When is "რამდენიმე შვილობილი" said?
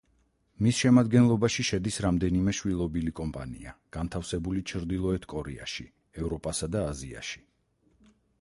2.05-3.13